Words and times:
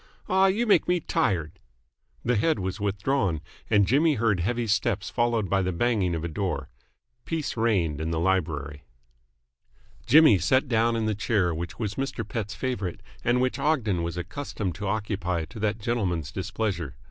Aw, 0.27 0.47
you 0.47 0.65
make 0.65 0.87
me 0.87 0.99
tired!" 0.99 1.59
The 2.25 2.35
head 2.35 2.57
was 2.57 2.79
withdrawn, 2.79 3.39
and 3.69 3.85
Jimmy 3.85 4.15
heard 4.15 4.39
heavy 4.39 4.65
steps 4.65 5.11
followed 5.11 5.47
by 5.47 5.61
the 5.61 5.71
banging 5.71 6.15
of 6.15 6.23
a 6.23 6.27
door. 6.27 6.69
Peace 7.23 7.55
reigned 7.55 8.01
in 8.01 8.09
the 8.09 8.19
library. 8.19 8.81
Jimmy 10.07 10.39
sat 10.39 10.67
down 10.67 10.95
in 10.95 11.05
the 11.05 11.13
chair 11.13 11.53
which 11.53 11.77
was 11.77 11.97
Mr. 12.01 12.27
Pett's 12.27 12.55
favourite 12.55 13.01
and 13.23 13.41
which 13.41 13.59
Ogden 13.59 14.01
was 14.01 14.17
accustomed 14.17 14.73
to 14.73 14.87
occupy 14.87 15.45
to 15.45 15.59
that 15.59 15.77
gentleman's 15.77 16.31
displeasure. 16.31 16.95